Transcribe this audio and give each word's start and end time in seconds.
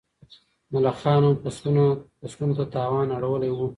ملخانو 0.73 1.29
فصلونو 2.29 2.53
ته 2.57 2.65
تاوان 2.73 3.07
اړولی 3.17 3.51
و. 3.53 3.59